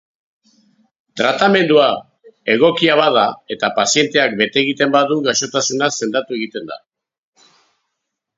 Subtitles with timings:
[1.19, 1.89] Tratamendua
[2.53, 3.25] egokia bada
[3.57, 6.81] eta pazienteak bete egiten badu, gaixotasuna sendatu egiten da.